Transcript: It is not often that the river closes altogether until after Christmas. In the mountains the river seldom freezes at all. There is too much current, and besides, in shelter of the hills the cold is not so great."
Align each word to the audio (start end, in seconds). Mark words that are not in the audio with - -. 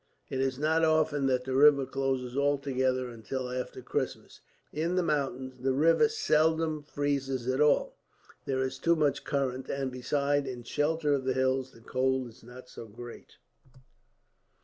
It 0.31 0.39
is 0.39 0.57
not 0.57 0.83
often 0.83 1.27
that 1.27 1.43
the 1.43 1.53
river 1.53 1.85
closes 1.85 2.35
altogether 2.35 3.07
until 3.09 3.51
after 3.51 3.83
Christmas. 3.83 4.41
In 4.73 4.95
the 4.95 5.03
mountains 5.03 5.59
the 5.59 5.73
river 5.75 6.09
seldom 6.09 6.81
freezes 6.81 7.45
at 7.47 7.61
all. 7.61 7.93
There 8.45 8.63
is 8.63 8.79
too 8.79 8.95
much 8.95 9.23
current, 9.23 9.69
and 9.69 9.91
besides, 9.91 10.49
in 10.49 10.63
shelter 10.63 11.13
of 11.13 11.25
the 11.25 11.33
hills 11.35 11.73
the 11.73 11.81
cold 11.81 12.29
is 12.29 12.41
not 12.41 12.67
so 12.67 12.87
great." 12.87 13.37